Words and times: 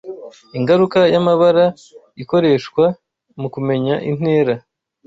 Ingaruka 0.57 0.99
"y'amabara" 1.13 1.65
ikoreshwa 2.23 2.85
mukumenya 3.39 3.95
intera 4.09 4.53